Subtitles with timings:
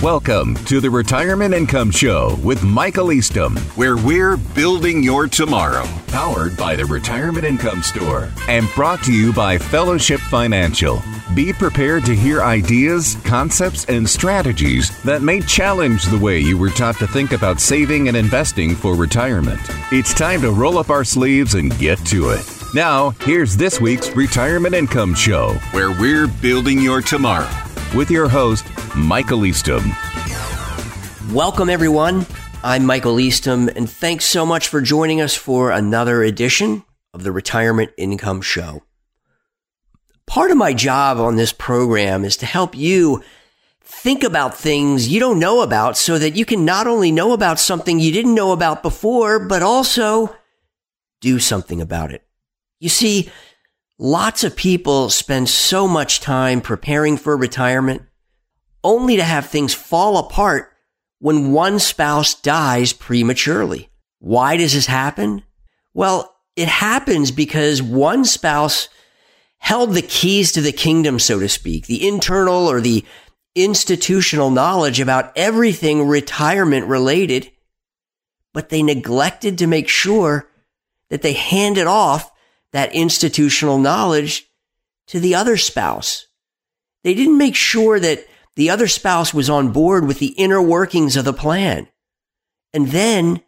[0.00, 5.84] Welcome to the Retirement Income Show with Michael Eastham, where we're building your tomorrow.
[6.06, 11.02] Powered by the Retirement Income Store and brought to you by Fellowship Financial.
[11.34, 16.70] Be prepared to hear ideas, concepts, and strategies that may challenge the way you were
[16.70, 19.60] taught to think about saving and investing for retirement.
[19.90, 22.48] It's time to roll up our sleeves and get to it.
[22.72, 28.66] Now, here's this week's Retirement Income Show, where we're building your tomorrow with your host,
[28.96, 29.92] Michael Eastham.
[31.32, 32.26] Welcome, everyone.
[32.62, 37.32] I'm Michael Eastham, and thanks so much for joining us for another edition of the
[37.32, 38.82] Retirement Income Show.
[40.26, 43.22] Part of my job on this program is to help you
[43.82, 47.58] think about things you don't know about so that you can not only know about
[47.58, 50.34] something you didn't know about before, but also
[51.20, 52.22] do something about it.
[52.80, 53.30] You see,
[53.98, 58.02] lots of people spend so much time preparing for retirement
[58.84, 60.72] only to have things fall apart
[61.18, 63.90] when one spouse dies prematurely.
[64.20, 65.42] Why does this happen?
[65.94, 68.88] Well, it happens because one spouse
[69.58, 73.04] held the keys to the kingdom, so to speak, the internal or the
[73.54, 77.50] institutional knowledge about everything retirement related,
[78.54, 80.48] but they neglected to make sure
[81.10, 82.30] that they handed off
[82.72, 84.46] that institutional knowledge
[85.08, 86.26] to the other spouse.
[87.04, 91.16] They didn't make sure that the other spouse was on board with the inner workings
[91.16, 91.88] of the plan.
[92.74, 93.40] And then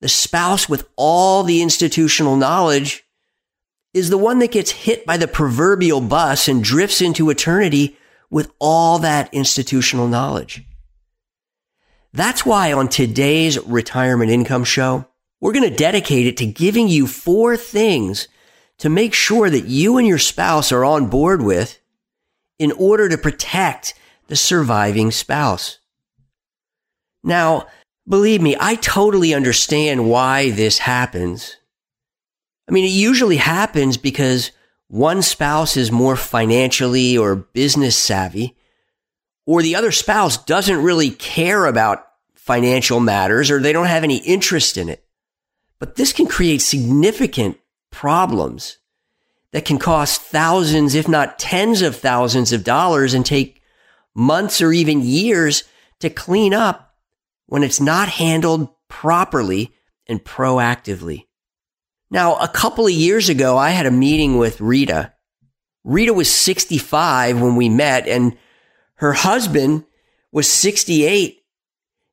[0.00, 3.04] the spouse with all the institutional knowledge
[3.94, 7.96] is the one that gets hit by the proverbial bus and drifts into eternity
[8.30, 10.62] with all that institutional knowledge.
[12.12, 15.06] That's why on today's retirement income show,
[15.40, 18.28] we're going to dedicate it to giving you four things
[18.78, 21.78] to make sure that you and your spouse are on board with
[22.58, 23.94] in order to protect
[24.28, 25.78] the surviving spouse.
[27.22, 27.66] Now,
[28.06, 31.56] believe me, I totally understand why this happens.
[32.68, 34.52] I mean, it usually happens because
[34.88, 38.56] one spouse is more financially or business savvy,
[39.46, 44.18] or the other spouse doesn't really care about financial matters or they don't have any
[44.18, 45.04] interest in it.
[45.78, 47.58] But this can create significant
[47.90, 48.78] problems
[49.52, 53.62] that can cost thousands, if not tens of thousands of dollars and take
[54.14, 55.64] months or even years
[56.00, 56.94] to clean up
[57.46, 59.72] when it's not handled properly
[60.06, 61.26] and proactively.
[62.10, 65.12] Now, a couple of years ago, I had a meeting with Rita.
[65.84, 68.36] Rita was 65 when we met and
[68.94, 69.84] her husband
[70.32, 71.42] was 68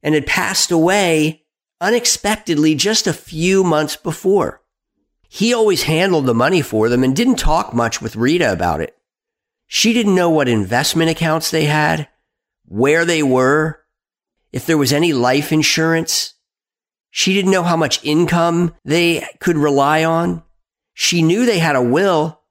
[0.03, 1.44] and had passed away
[1.85, 4.59] unexpectedly just a few months before.
[5.29, 8.97] He always handled the money for them and didn't talk much with Rita about it.
[9.67, 12.07] She didn't know what investment accounts they had,
[12.65, 13.81] where they were,
[14.51, 16.33] if there was any life insurance.
[17.11, 20.41] She didn't know how much income they could rely on.
[20.95, 22.41] She knew they had a will,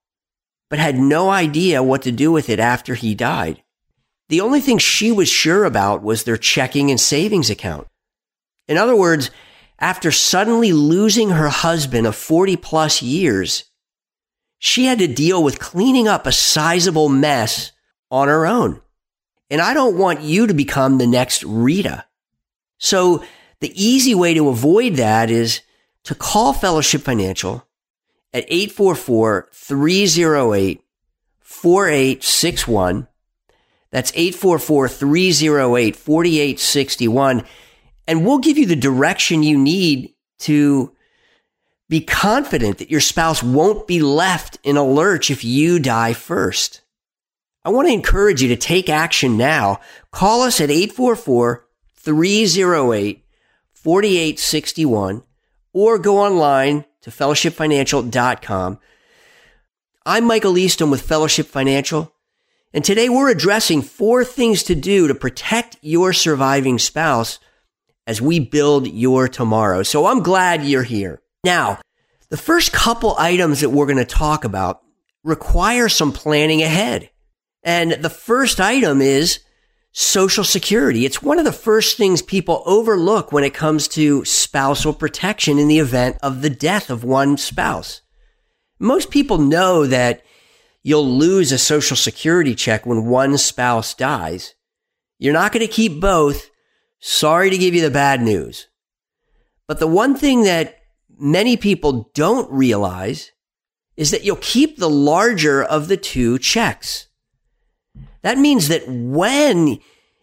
[0.70, 3.64] but had no idea what to do with it after he died.
[4.28, 7.88] The only thing she was sure about was their checking and savings account.
[8.68, 9.30] In other words,
[9.78, 13.64] after suddenly losing her husband of 40 plus years,
[14.58, 17.72] she had to deal with cleaning up a sizable mess
[18.10, 18.80] on her own.
[19.50, 22.06] And I don't want you to become the next Rita.
[22.78, 23.24] So
[23.60, 25.60] the easy way to avoid that is
[26.04, 27.66] to call Fellowship Financial
[28.32, 30.82] at 844 308
[31.40, 33.08] 4861.
[33.90, 37.44] That's 844 308 4861
[38.06, 40.94] and we'll give you the direction you need to
[41.88, 46.80] be confident that your spouse won't be left in a lurch if you die first.
[47.64, 49.80] I want to encourage you to take action now.
[50.10, 53.24] Call us at 844 308
[53.72, 55.22] 4861
[55.72, 58.78] or go online to fellowshipfinancial.com.
[60.06, 62.14] I'm Michael Easton with Fellowship Financial,
[62.74, 67.38] and today we're addressing four things to do to protect your surviving spouse
[68.06, 69.82] as we build your tomorrow.
[69.82, 71.22] So I'm glad you're here.
[71.44, 71.80] Now,
[72.30, 74.80] the first couple items that we're going to talk about
[75.22, 77.10] require some planning ahead.
[77.62, 79.40] And the first item is
[79.92, 81.06] social security.
[81.06, 85.68] It's one of the first things people overlook when it comes to spousal protection in
[85.68, 88.02] the event of the death of one spouse.
[88.78, 90.22] Most people know that
[90.82, 94.54] you'll lose a social security check when one spouse dies.
[95.18, 96.50] You're not going to keep both,
[97.06, 98.68] Sorry to give you the bad news.
[99.68, 100.78] But the one thing that
[101.18, 103.30] many people don't realize
[103.94, 107.08] is that you'll keep the larger of the two checks.
[108.22, 109.80] That means that when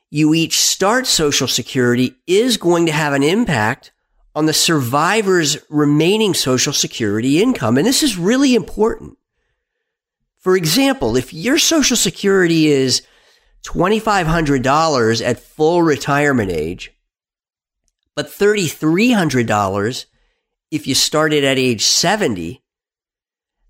[0.09, 3.91] you each start Social Security is going to have an impact
[4.33, 7.77] on the survivor's remaining Social Security income.
[7.77, 9.19] And this is really important.
[10.39, 13.03] For example, if your Social Security is
[13.63, 16.91] $2,500 at full retirement age,
[18.15, 20.05] but $3,300
[20.71, 22.63] if you started at age 70,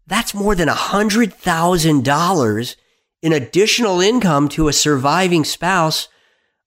[0.07, 2.75] that's more than $100,000
[3.21, 6.07] in additional income to a surviving spouse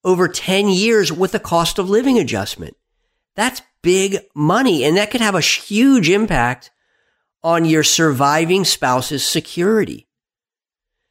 [0.03, 2.75] over 10 years with a cost of living adjustment.
[3.35, 6.71] That's big money and that could have a huge impact
[7.43, 10.07] on your surviving spouse's security.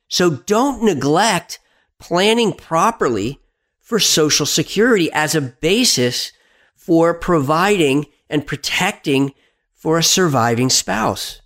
[0.09, 1.61] So don't neglect
[2.07, 3.41] planning properly
[3.81, 6.33] for social security as a basis
[6.75, 9.33] for providing and protecting
[9.73, 11.41] for a surviving spouse.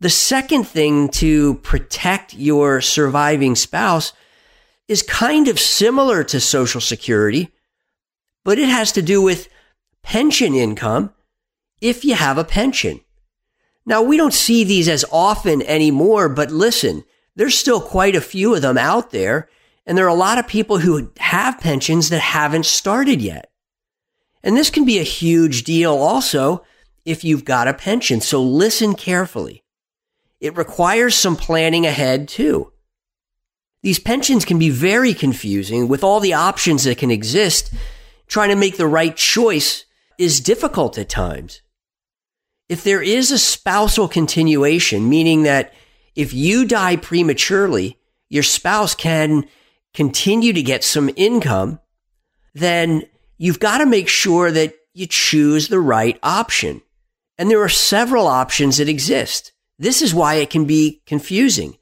[0.00, 4.12] The second thing to protect your surviving spouse
[4.86, 7.48] is kind of similar to Social Security,
[8.44, 9.48] but it has to do with
[10.02, 11.14] pension income
[11.80, 13.00] if you have a pension.
[13.86, 17.04] Now, we don't see these as often anymore, but listen,
[17.36, 19.48] there's still quite a few of them out there.
[19.86, 23.50] And there are a lot of people who have pensions that haven't started yet.
[24.42, 26.64] And this can be a huge deal also
[27.04, 28.20] if you've got a pension.
[28.20, 29.64] So listen carefully.
[30.40, 32.72] It requires some planning ahead too.
[33.82, 37.72] These pensions can be very confusing with all the options that can exist.
[38.26, 39.86] Trying to make the right choice
[40.18, 41.62] is difficult at times.
[42.68, 45.72] If there is a spousal continuation, meaning that
[46.14, 47.98] if you die prematurely,
[48.28, 49.46] your spouse can
[49.94, 51.80] continue to get some income,
[52.54, 53.02] then
[53.38, 56.82] you've got to make sure that you choose the right option.
[57.38, 59.52] And there are several options that exist.
[59.78, 61.76] This is why it can be confusing.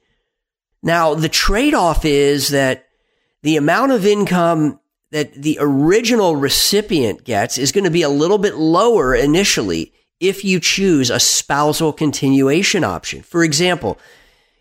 [0.81, 2.87] Now, the trade off is that
[3.43, 4.79] the amount of income
[5.11, 10.43] that the original recipient gets is going to be a little bit lower initially if
[10.43, 13.21] you choose a spousal continuation option.
[13.21, 13.97] For example,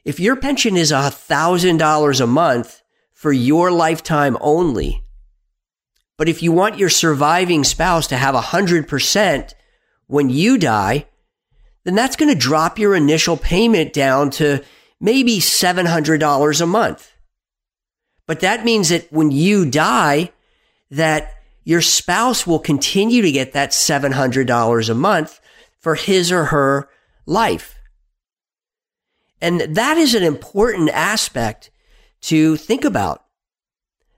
[0.04, 2.82] if your pension is $1,000 a month
[3.12, 5.02] for your lifetime only,
[6.16, 9.54] but if you want your surviving spouse to have 100%
[10.06, 11.06] when you die,
[11.84, 14.62] then that's going to drop your initial payment down to
[15.00, 17.12] maybe $700 a month.
[18.26, 20.32] But that means that when you die,
[20.90, 21.34] that
[21.64, 25.40] your spouse will continue to get that $700 a month
[25.78, 26.88] for his or her
[27.26, 27.78] life.
[29.40, 31.70] And that is an important aspect
[32.22, 33.24] to think about.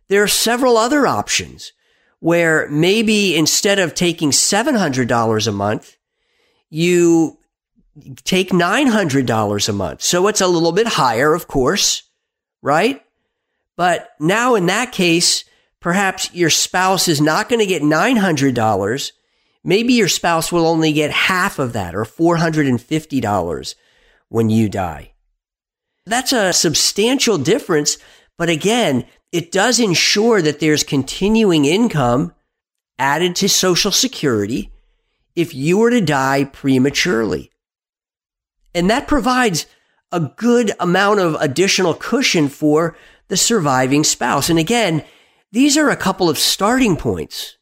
[0.08, 1.72] There are several other options
[2.20, 5.96] where maybe instead of taking $700 a month,
[6.68, 7.38] you
[8.24, 10.02] take $900 a month.
[10.02, 12.04] So it's a little bit higher, of course,
[12.62, 13.02] right?
[13.76, 15.44] But now in that case,
[15.80, 19.12] perhaps your spouse is not going to get $900.
[19.62, 23.74] Maybe your spouse will only get half of that or $450
[24.28, 25.12] when you die.
[26.06, 27.98] That's a substantial difference.
[28.38, 32.34] But again, it does ensure that there's continuing income
[32.98, 34.72] added to Social Security
[35.36, 37.50] if you were to die prematurely.
[38.74, 39.66] And that provides
[40.12, 42.96] a good amount of additional cushion for
[43.28, 44.50] the surviving spouse.
[44.50, 45.04] And again,
[45.52, 47.56] these are a couple of starting points.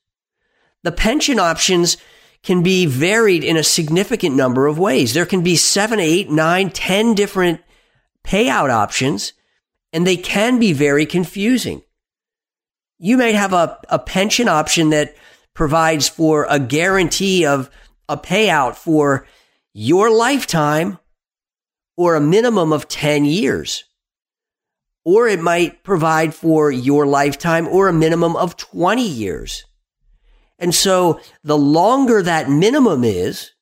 [0.84, 1.96] The pension options
[2.42, 5.12] can be varied in a significant number of ways.
[5.14, 7.60] There can be seven, eight, nine, ten different
[8.24, 9.32] payout options,
[9.92, 11.82] and they can be very confusing.
[12.98, 15.16] You may have a, a pension option that
[15.54, 17.70] provides for a guarantee of
[18.08, 19.26] a payout for
[19.72, 20.98] your lifetime
[21.96, 23.84] or a minimum of 10 years.
[25.04, 29.64] Or it might provide for your lifetime or a minimum of 20 years.
[30.58, 33.52] And so the longer that minimum is,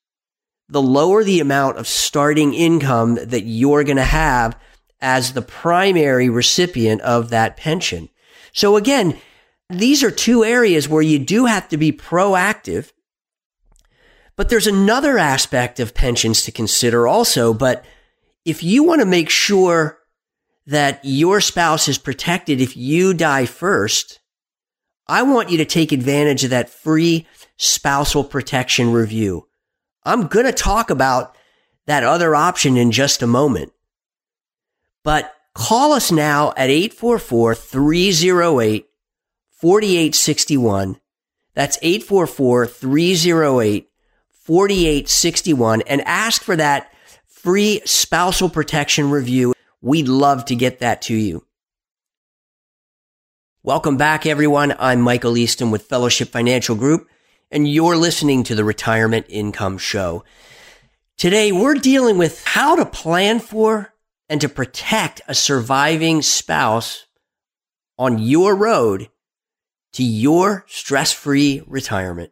[0.68, 4.58] the lower the amount of starting income that you're going to have
[5.00, 8.08] as the primary recipient of that pension.
[8.52, 9.18] So again,
[9.68, 12.90] these are two areas where you do have to be proactive
[14.36, 17.54] but there's another aspect of pensions to consider also.
[17.54, 17.84] But
[18.44, 19.98] if you want to make sure
[20.66, 24.20] that your spouse is protected if you die first,
[25.08, 29.46] I want you to take advantage of that free spousal protection review.
[30.04, 31.36] I'm going to talk about
[31.86, 33.72] that other option in just a moment.
[35.04, 38.86] But call us now at 844 308
[39.50, 41.00] 4861.
[41.54, 43.88] That's 844 308
[44.30, 46.92] 4861 and ask for that
[47.26, 49.54] free spousal protection review.
[49.80, 51.46] We'd love to get that to you.
[53.66, 54.76] Welcome back, everyone.
[54.78, 57.08] I'm Michael Easton with Fellowship Financial Group,
[57.50, 60.22] and you're listening to the Retirement Income Show.
[61.16, 63.92] Today, we're dealing with how to plan for
[64.28, 67.06] and to protect a surviving spouse
[67.98, 69.08] on your road
[69.94, 72.30] to your stress free retirement.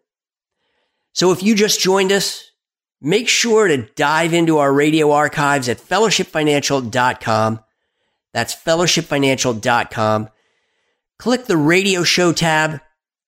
[1.15, 2.53] So if you just joined us,
[3.01, 7.61] make sure to dive into our radio archives at fellowshipfinancial.com.
[8.33, 10.29] That's fellowshipfinancial.com
[11.25, 12.83] Click the radio show tab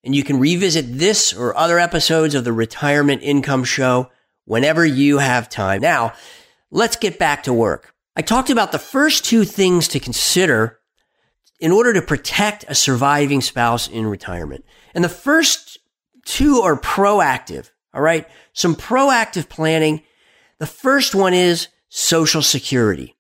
[0.05, 4.11] and you can revisit this or other episodes of the Retirement Income Show
[4.45, 5.81] whenever you have time.
[5.81, 6.13] Now,
[6.71, 7.95] let's get back to work.
[8.15, 10.79] I talked about the first two things to consider
[11.59, 14.67] in order to protect a surviving spouse in retirement.
[14.95, 15.79] And the first
[16.27, 17.71] two are proactive.
[17.95, 18.29] All right.
[18.53, 20.03] Some proactive planning.
[20.59, 23.17] The first one is social security.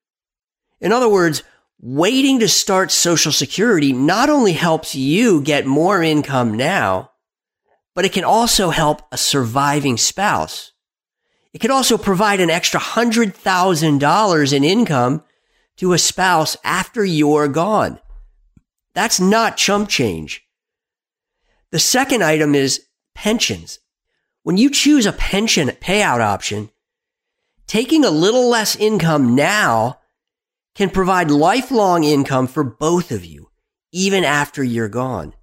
[0.82, 1.44] In other words,
[1.88, 7.12] waiting to start social security not only helps you get more income now,
[7.94, 10.72] but it can also help a surviving spouse.
[11.52, 15.22] It could also provide an extra $100,000 in income
[15.76, 18.00] to a spouse after you're gone.
[18.92, 20.44] That's not chump change.
[21.70, 23.78] The second item is pensions.
[24.42, 26.70] When you choose a pension payout option,
[27.68, 30.00] taking a little less income now
[30.76, 33.50] can provide lifelong income for both of you,
[33.92, 35.34] even after you're gone.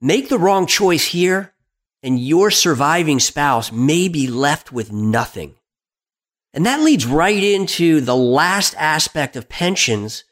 [0.00, 1.54] Make the wrong choice here,
[2.02, 5.54] and your surviving spouse may be left with nothing.
[6.52, 10.24] And that leads right into the last aspect of pensions,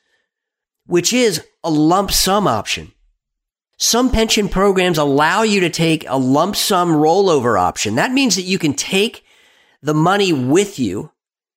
[0.87, 2.93] which is a lump sum option.
[3.79, 7.97] Some pension programs allow you to take a lump sum rollover option.
[7.97, 9.25] That means that you can take
[9.83, 11.13] the money with you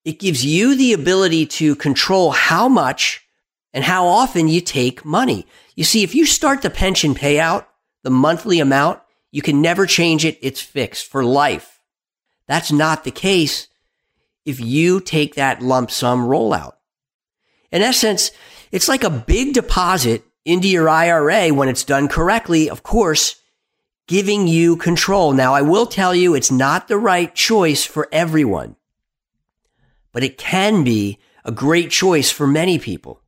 [0.06, 3.26] it gives you the ability to control how much
[3.74, 5.46] and how often you take money.
[5.76, 7.66] You see, if you start the pension payout,
[8.04, 9.00] the monthly amount,
[9.32, 10.40] you can never change it.
[10.42, 11.80] It's fixed for life.
[12.48, 13.68] That's not the case
[14.46, 16.74] if you take that lump sum rollout.
[17.72, 18.32] In essence,
[18.72, 23.36] it's like a big deposit into your IRA when it's done correctly, of course,
[24.08, 25.34] giving you control.
[25.34, 28.76] Now, I will tell you it's not the right choice for everyone
[30.12, 33.22] but it can be a great choice for many people.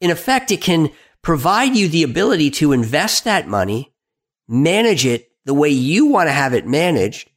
[0.00, 0.90] In effect, it can
[1.22, 3.92] provide you the ability to invest that money,
[4.46, 7.30] manage it the way you want to have it managed,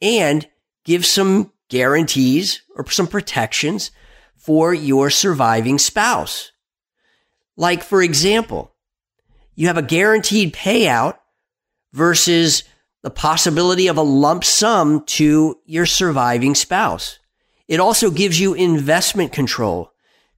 [0.00, 0.46] and
[0.84, 3.90] give some guarantees or some protections
[4.36, 6.52] for your surviving spouse.
[7.56, 8.72] Like, for example,
[9.54, 11.18] you have a guaranteed payout
[11.92, 12.64] versus
[13.02, 17.18] the possibility of a lump sum to your surviving spouse.
[17.68, 19.92] It also gives you investment control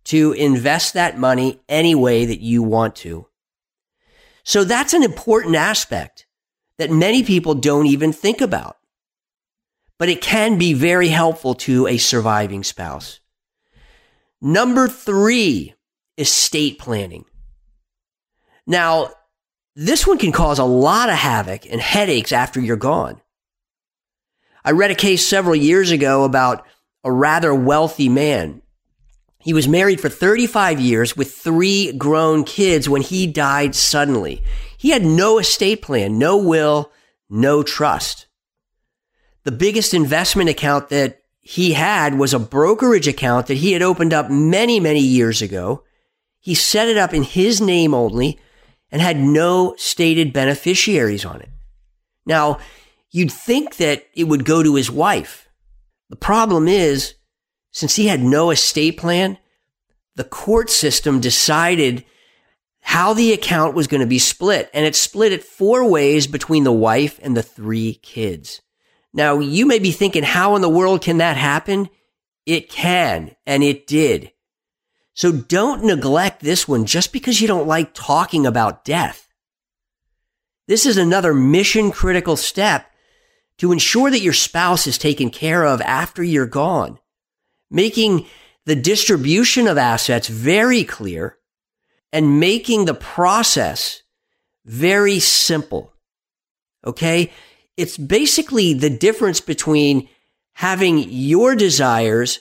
[0.04, 3.26] to invest that money any way that you want to.
[4.44, 6.26] So that's an important aspect
[6.78, 8.76] that many people don't even think about.
[9.98, 13.18] But it can be very helpful to a surviving spouse.
[14.40, 15.74] Number three,
[16.18, 17.24] estate planning.
[18.66, 19.10] Now,
[19.74, 23.20] this one can cause a lot of havoc and headaches after you're gone.
[24.64, 26.66] I read a case several years ago about
[27.06, 28.60] a rather wealthy man.
[29.38, 34.42] He was married for 35 years with three grown kids when he died suddenly.
[34.76, 36.90] He had no estate plan, no will,
[37.30, 38.26] no trust.
[39.44, 44.12] The biggest investment account that he had was a brokerage account that he had opened
[44.12, 45.84] up many, many years ago.
[46.40, 48.40] He set it up in his name only
[48.90, 51.50] and had no stated beneficiaries on it.
[52.26, 52.58] Now,
[53.12, 55.45] you'd think that it would go to his wife.
[56.10, 57.14] The problem is,
[57.72, 59.38] since he had no estate plan,
[60.14, 62.04] the court system decided
[62.80, 64.70] how the account was going to be split.
[64.72, 68.62] And it split it four ways between the wife and the three kids.
[69.12, 71.88] Now, you may be thinking, how in the world can that happen?
[72.46, 74.32] It can, and it did.
[75.14, 79.28] So don't neglect this one just because you don't like talking about death.
[80.68, 82.90] This is another mission critical step
[83.58, 86.98] to ensure that your spouse is taken care of after you're gone,
[87.70, 88.26] making
[88.66, 91.38] the distribution of assets very clear
[92.12, 94.02] and making the process
[94.64, 95.92] very simple.
[96.84, 97.32] Okay.
[97.76, 100.08] It's basically the difference between
[100.54, 102.40] having your desires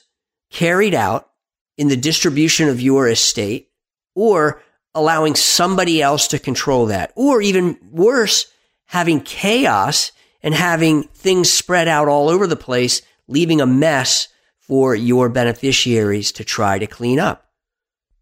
[0.50, 1.30] carried out
[1.78, 3.70] in the distribution of your estate
[4.16, 7.12] or allowing somebody else to control that.
[7.16, 8.48] Or even worse,
[8.86, 10.12] having chaos
[10.46, 16.32] and having things spread out all over the place, leaving a mess for your beneficiaries
[16.32, 17.50] to try to clean up.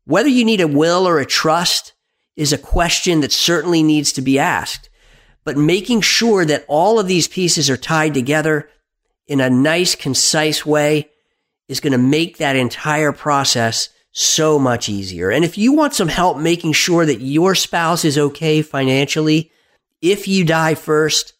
[0.05, 1.93] Whether you need a will or a trust,
[2.35, 4.89] is a question that certainly needs to be asked.
[5.43, 8.69] But making sure that all of these pieces are tied together
[9.27, 11.09] in a nice, concise way
[11.67, 15.29] is going to make that entire process so much easier.
[15.29, 19.51] And if you want some help making sure that your spouse is okay financially,
[20.01, 21.32] if you die first,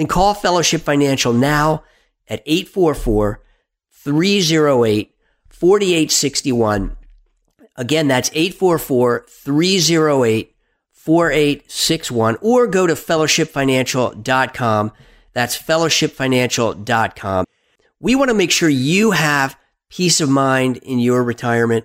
[0.00, 1.84] then call Fellowship Financial now
[2.26, 3.42] at 844
[3.90, 5.14] 308
[5.46, 6.96] 4861.
[7.76, 10.56] Again, that's 844 308
[10.90, 14.92] 4861 or go to fellowshipfinancial.com.
[15.34, 17.44] That's fellowshipfinancial.com.
[18.00, 19.58] We want to make sure you have
[19.90, 21.84] peace of mind in your retirement.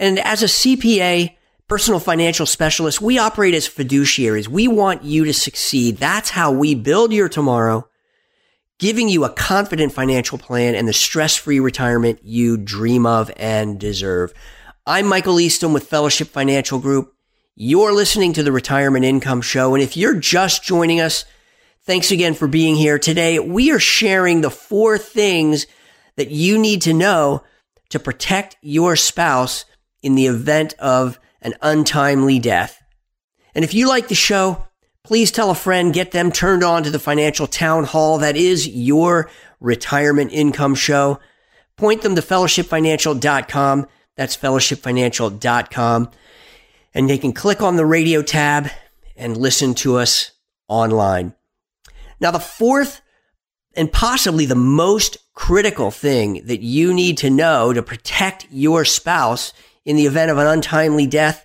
[0.00, 1.36] And as a CPA,
[1.68, 4.48] personal financial specialist, we operate as fiduciaries.
[4.48, 5.96] We want you to succeed.
[5.96, 7.88] That's how we build your tomorrow,
[8.78, 13.80] giving you a confident financial plan and the stress free retirement you dream of and
[13.80, 14.34] deserve.
[14.86, 17.14] I'm Michael Easton with Fellowship Financial Group.
[17.56, 19.74] You're listening to the Retirement Income Show.
[19.74, 21.24] And if you're just joining us,
[21.84, 22.98] thanks again for being here.
[22.98, 25.66] Today, we are sharing the four things
[26.16, 27.42] that you need to know
[27.90, 29.64] to protect your spouse
[30.02, 32.82] in the event of an untimely death.
[33.54, 34.66] And if you like the show,
[35.04, 38.66] please tell a friend, get them turned on to the financial town hall that is
[38.66, 41.20] your retirement income show.
[41.76, 43.86] Point them to fellowshipfinancial.com.
[44.16, 46.10] That's fellowshipfinancial.com
[46.94, 48.70] and they can click on the radio tab
[49.16, 50.32] and listen to us
[50.68, 51.34] online.
[52.20, 53.00] Now, the fourth
[53.76, 59.52] and possibly the most critical thing that you need to know to protect your spouse
[59.84, 61.44] in the event of an untimely death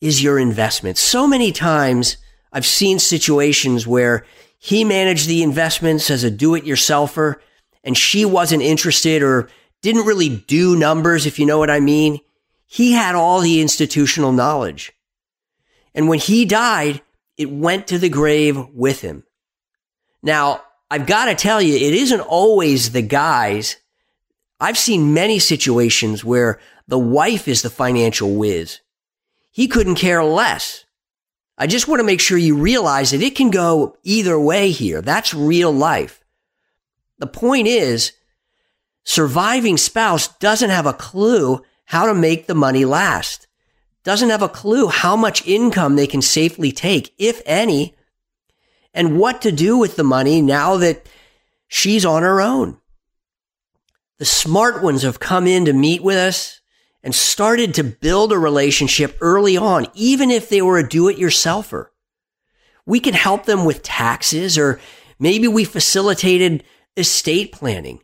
[0.00, 0.98] is your investment.
[0.98, 2.16] So many times
[2.52, 4.24] I've seen situations where
[4.58, 7.36] he managed the investments as a do it yourselfer
[7.84, 9.48] and she wasn't interested or
[9.82, 12.20] didn't really do numbers, if you know what I mean.
[12.66, 14.92] He had all the institutional knowledge.
[15.94, 17.00] And when he died,
[17.36, 19.24] it went to the grave with him.
[20.22, 23.76] Now, I've got to tell you, it isn't always the guys.
[24.58, 28.80] I've seen many situations where the wife is the financial whiz.
[29.50, 30.84] He couldn't care less.
[31.58, 35.00] I just want to make sure you realize that it can go either way here.
[35.00, 36.22] That's real life.
[37.18, 38.12] The point is,
[39.04, 43.46] surviving spouse doesn't have a clue how to make the money last.
[44.04, 47.96] Doesn't have a clue how much income they can safely take, if any,
[48.92, 51.08] and what to do with the money now that
[51.68, 52.78] she's on her own.
[54.18, 56.60] The smart ones have come in to meet with us
[57.02, 61.18] and started to build a relationship early on, even if they were a do it
[61.18, 61.86] yourselfer.
[62.86, 64.80] We can help them with taxes or
[65.18, 66.64] maybe we facilitated
[66.96, 68.00] estate planning.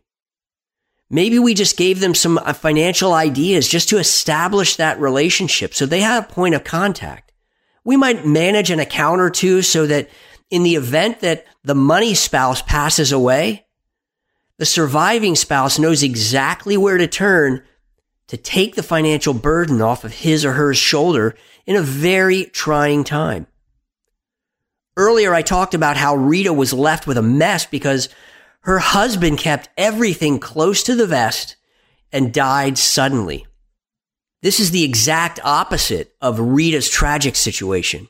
[1.09, 5.85] Maybe we just gave them some uh, financial ideas just to establish that relationship so
[5.85, 7.31] they have a point of contact.
[7.83, 10.09] We might manage an account or two so that
[10.49, 13.62] in the event that the money spouse passes away,
[14.57, 17.63] the surviving spouse knows exactly where to turn
[18.27, 21.35] to take the financial burden off of his or her shoulder
[21.65, 23.47] in a very trying time.
[24.95, 28.09] Earlier, I talked about how Rita was left with a mess because
[28.61, 31.55] her husband kept everything close to the vest
[32.11, 33.45] and died suddenly.
[34.41, 38.07] This is the exact opposite of Rita's tragic situation.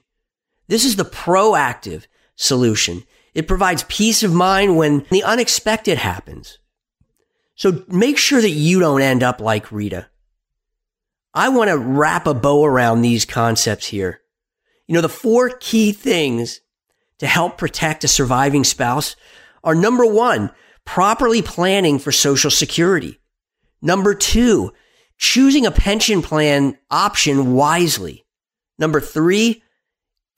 [0.67, 3.03] This is the proactive solution.
[3.34, 6.60] It provides peace of mind when the unexpected happens.
[7.56, 10.08] So make sure that you don't end up like Rita.
[11.34, 14.22] I want to wrap a bow around these concepts here.
[14.88, 16.62] You know, the four key things
[17.19, 19.15] to help protect a surviving spouse
[19.63, 20.52] are number one,
[20.86, 23.19] properly planning for social security.
[23.82, 24.74] Number two,
[25.17, 28.26] choosing a pension plan option wisely.
[28.78, 29.63] Number three,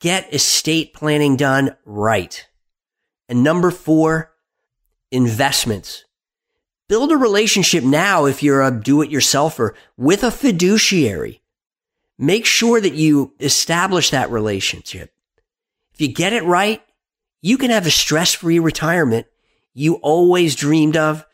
[0.00, 2.46] get estate planning done right.
[3.28, 4.32] And number four,
[5.10, 6.04] investments.
[6.88, 11.42] Build a relationship now if you're a do it yourselfer with a fiduciary.
[12.18, 15.12] Make sure that you establish that relationship.
[15.92, 16.82] If you get it right,
[17.42, 19.26] you can have a stress free retirement
[19.76, 21.26] you always dreamed of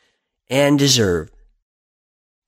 [0.50, 1.33] and deserved.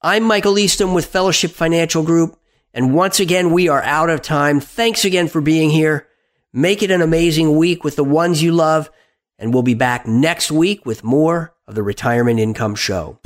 [0.03, 2.37] I'm Michael Easton with Fellowship Financial Group.
[2.75, 4.59] And once again, we are out of time.
[4.59, 6.09] Thanks again for being here.
[6.53, 8.91] Make it an amazing week with the ones you love.
[9.39, 13.19] And we'll be back next week with more of the Retirement Income Show.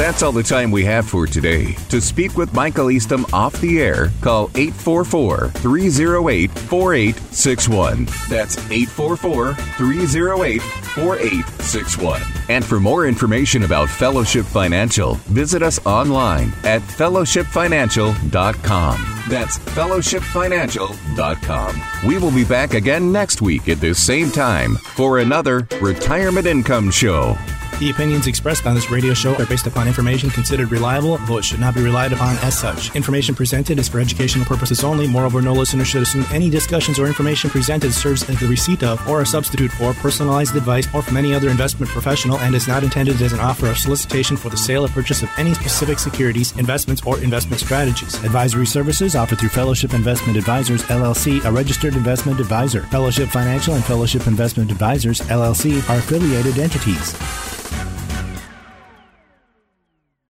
[0.00, 1.74] That's all the time we have for today.
[1.90, 8.06] To speak with Michael Eastham off the air, call 844 308 4861.
[8.30, 12.22] That's 844 308 4861.
[12.48, 19.22] And for more information about Fellowship Financial, visit us online at fellowshipfinancial.com.
[19.28, 22.08] That's fellowshipfinancial.com.
[22.08, 26.90] We will be back again next week at this same time for another Retirement Income
[26.90, 27.36] Show.
[27.80, 31.46] The opinions expressed on this radio show are based upon information considered reliable, though it
[31.46, 32.94] should not be relied upon as such.
[32.94, 35.06] Information presented is for educational purposes only.
[35.06, 39.00] Moreover, no listener should assume any discussions or information presented serves as the receipt of
[39.08, 42.84] or a substitute for personalized advice or from any other investment professional and is not
[42.84, 46.54] intended as an offer or solicitation for the sale or purchase of any specific securities,
[46.58, 48.14] investments, or investment strategies.
[48.24, 52.82] Advisory services offered through Fellowship Investment Advisors, LLC, a registered investment advisor.
[52.88, 57.16] Fellowship Financial and Fellowship Investment Advisors, LLC, are affiliated entities.